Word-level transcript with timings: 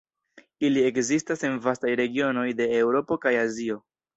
Ili 0.69 0.85
ekzistas 0.91 1.45
en 1.49 1.59
vastaj 1.67 1.91
regionoj 2.01 2.49
de 2.63 2.71
Eŭropo 2.81 3.23
kaj 3.27 3.39
Azio. 3.47 3.79